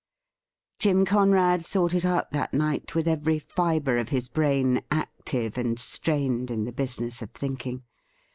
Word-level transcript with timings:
Jim 0.79 1.05
Conead 1.05 1.63
thought 1.63 1.93
it 1.93 2.03
out 2.05 2.31
that 2.31 2.55
night 2.55 2.95
with 2.95 3.07
every 3.07 3.37
fibre 3.37 3.97
of 3.99 4.09
his 4.09 4.29
brain 4.29 4.81
active 4.89 5.59
and 5.59 5.77
strained 5.77 6.49
in 6.49 6.63
the 6.63 6.73
business 6.73 7.21
of 7.21 7.29
thinking. 7.33 7.83